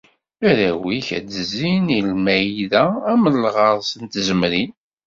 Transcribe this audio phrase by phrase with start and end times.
[0.47, 4.71] Arraw-ik, ad d-zzin i lmayda am lɣers n tzemmrin.